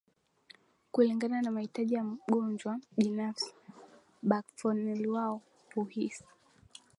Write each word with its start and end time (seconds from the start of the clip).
kulingana 0.91 1.41
na 1.41 1.51
mahitaji 1.51 1.93
ya 1.93 2.03
mgonjwa 2.03 2.79
binafsi 2.97 3.53
Baklofeniwao 4.21 5.41
huhisi 5.75 6.23